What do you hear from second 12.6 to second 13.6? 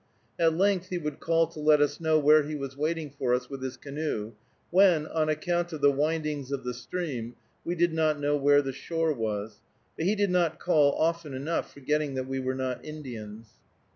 Indians.